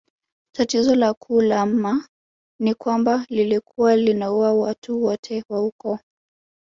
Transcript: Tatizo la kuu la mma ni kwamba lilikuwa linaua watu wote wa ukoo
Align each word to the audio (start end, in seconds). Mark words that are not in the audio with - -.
Tatizo 0.55 0.95
la 0.95 1.13
kuu 1.13 1.41
la 1.41 1.65
mma 1.65 2.07
ni 2.59 2.73
kwamba 2.73 3.25
lilikuwa 3.29 3.95
linaua 3.95 4.53
watu 4.53 5.03
wote 5.03 5.43
wa 5.49 5.63
ukoo 5.65 5.99